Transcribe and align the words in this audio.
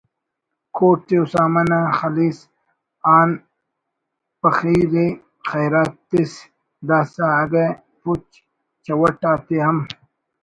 کوٹ 0.75 1.01
ءِ 1.13 1.15
اسامہ 1.21 1.63
نا 1.69 1.79
خلیس 1.97 2.37
آن 3.15 3.29
پخیرءِ 4.41 5.05
خیرات 5.49 5.93
تس 6.09 6.31
داسہ 6.87 7.25
اگہ 7.41 7.65
پچ 8.01 8.25
چوٹ 8.85 9.21
آتے 9.31 9.57
ہم 9.65 9.77